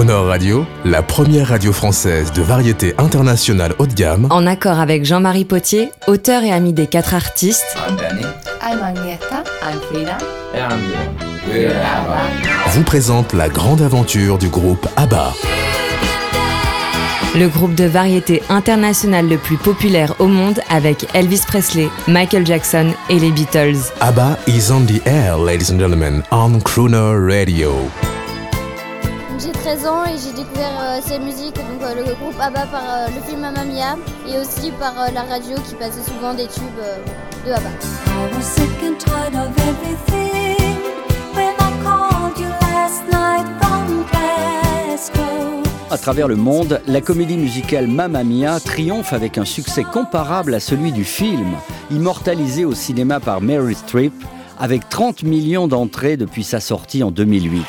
[0.00, 5.04] Crooner Radio, la première radio française de variété internationale haut de gamme, En accord avec
[5.04, 8.22] Jean-Marie Potier, auteur et ami des quatre artistes, I'm Danny.
[8.62, 9.44] I'm Agneta.
[9.62, 10.16] I'm Frida.
[10.54, 11.10] And I'm Dylan.
[11.52, 12.70] We're ABBA.
[12.70, 15.34] vous présente la grande aventure du groupe ABBA.
[17.34, 22.94] le groupe de variété internationale le plus populaire au monde avec Elvis Presley, Michael Jackson
[23.10, 23.92] et les Beatles.
[24.00, 27.74] ABBA is on the air, ladies and gentlemen, on Crooner Radio.
[29.42, 32.82] J'ai 13 ans et j'ai découvert euh, ces musiques, donc euh, le groupe ABBA par
[32.84, 33.96] euh, le film Mamma Mia
[34.28, 36.98] et aussi par euh, la radio qui passait souvent des tubes euh,
[37.46, 37.70] de ABBA.
[37.70, 40.76] I was sick and tired of everything
[41.34, 45.62] when I called you last night from Glasgow.
[45.90, 50.60] À travers le monde, la comédie musicale Mamma Mia triomphe avec un succès comparable à
[50.60, 51.54] celui du film,
[51.90, 54.12] immortalisé au cinéma par Mary Streep,
[54.58, 57.64] avec 30 millions d'entrées depuis sa sortie en 2008.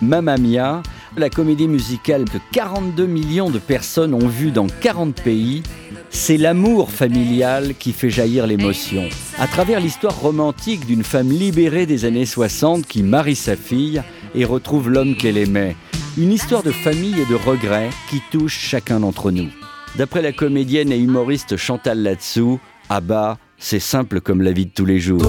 [0.00, 0.82] Mamma Mia,
[1.16, 5.62] la comédie musicale que 42 millions de personnes ont vue dans 40 pays,
[6.10, 9.04] c'est l'amour familial qui fait jaillir l'émotion.
[9.38, 14.02] À travers l'histoire romantique d'une femme libérée des années 60 qui marie sa fille
[14.34, 15.76] et retrouve l'homme qu'elle aimait.
[16.16, 19.48] Une histoire de famille et de regrets qui touche chacun d'entre nous.
[19.96, 22.60] D'après la comédienne et humoriste Chantal Latsou,
[23.02, 25.22] bas, c'est simple comme la vie de tous les jours.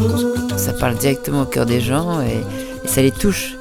[0.58, 3.58] Ça parle directement au cœur des gens et ça les touche.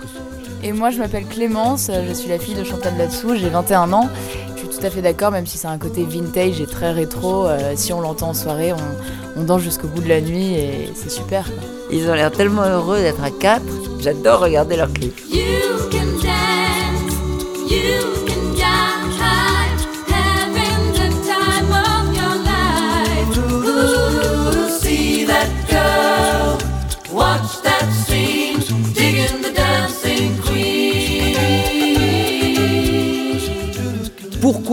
[0.63, 4.09] Et moi, je m'appelle Clémence, je suis la fille de Chantal Latsou, j'ai 21 ans.
[4.57, 7.47] Je suis tout à fait d'accord, même si c'est un côté vintage et très rétro.
[7.47, 10.93] euh, si on l'entend en soirée, on, on danse jusqu'au bout de la nuit et
[10.95, 11.45] c'est super.
[11.45, 11.63] quoi.
[11.93, 13.63] Ils ont l'air tellement heureux d'être à quatre.
[14.01, 15.21] J'adore regarder leurs clips.
[15.31, 15.41] You
[15.91, 17.15] can dance,
[17.71, 18.18] you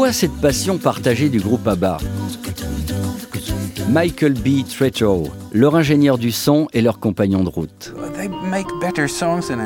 [0.05, 1.97] Pourquoi cette passion partagée du groupe ABBA?
[3.89, 4.63] Michael B.
[4.63, 7.91] Treto, leur ingénieur du son et leur compagnon de route.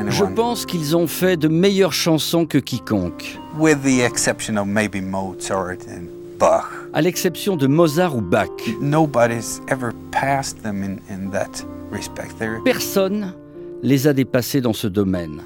[0.08, 5.02] Je pense qu'ils ont fait de meilleures chansons que quiconque, With the exception of maybe
[5.02, 6.06] Mozart and
[6.38, 6.70] Bach.
[6.94, 8.48] à l'exception de Mozart ou Bach.
[8.80, 12.30] Nobody's ever passed them in, in that respect.
[12.38, 13.34] They're, Personne
[13.82, 15.42] les a dépassés dans ce domaine.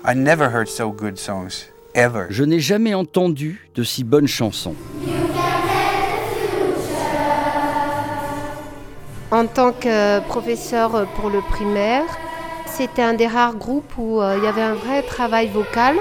[1.94, 4.74] Je n'ai jamais entendu de si bonnes chansons.
[9.30, 12.04] En tant que professeur pour le primaire,
[12.66, 15.96] c'était un des rares groupes où euh, il y avait un vrai travail vocal.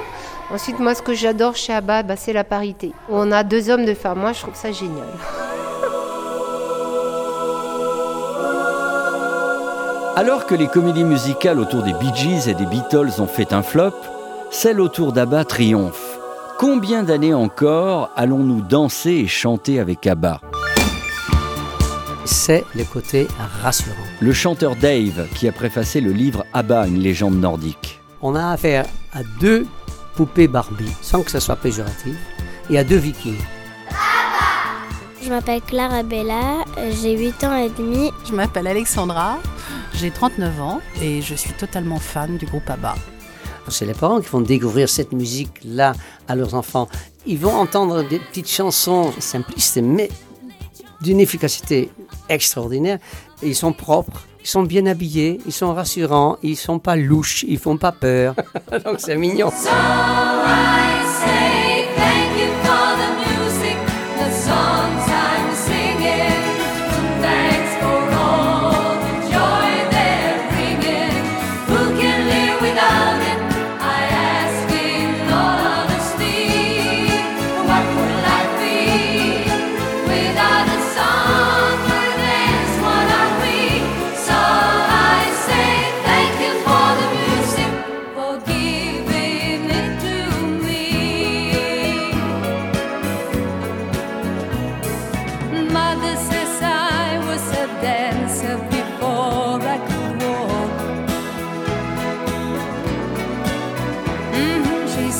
[0.51, 2.91] Ensuite, moi, ce que j'adore chez ABBA, bah, c'est la parité.
[3.09, 4.19] On a deux hommes, deux femmes.
[4.19, 5.07] Moi, je trouve ça génial.
[10.15, 13.63] Alors que les comédies musicales autour des Bee Gees et des Beatles ont fait un
[13.63, 13.93] flop,
[14.53, 16.19] celle autour d'ABBA triomphe.
[16.59, 20.39] Combien d'années encore allons-nous danser et chanter avec ABBA?
[22.23, 23.27] C'est le côté
[23.61, 23.95] rassurant.
[24.21, 27.99] Le chanteur Dave, qui a préfacé le livre ABBA, une légende nordique.
[28.21, 29.65] On a affaire à deux
[30.15, 32.15] poupées Barbie, sans que ce soit péjoratif,
[32.69, 33.41] et à deux vikings.
[35.21, 36.63] Je m'appelle Clara Bella,
[37.01, 38.11] j'ai 8 ans et demi.
[38.25, 39.39] Je m'appelle Alexandra,
[39.95, 42.95] j'ai 39 ans et je suis totalement fan du groupe ABBA.
[43.69, 45.94] C'est les parents qui vont découvrir cette musique-là
[46.28, 46.88] à leurs enfants.
[47.25, 50.09] Ils vont entendre des petites chansons simplistes, mais
[51.01, 51.90] d'une efficacité
[52.29, 53.00] extraordinaire.
[53.41, 57.59] Ils sont propres, ils sont bien habillés, ils sont rassurants, ils sont pas louches, ils
[57.59, 58.35] font pas peur.
[58.85, 59.51] Donc c'est mignon.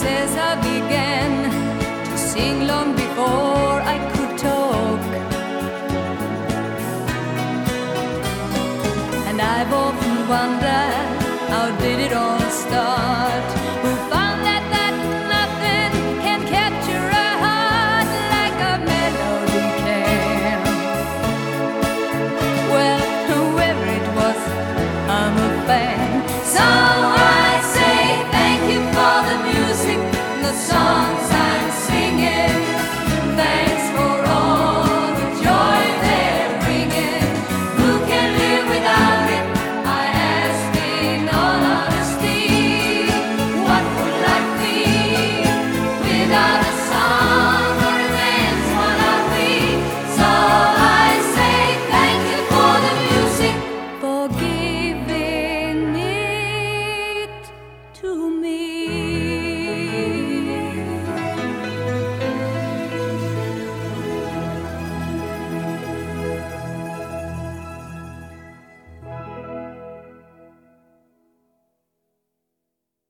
[0.04, 1.32] Says I began
[2.08, 5.02] to sing long before I could talk.
[9.30, 11.08] And I've often wondered
[11.52, 13.33] how did it all start?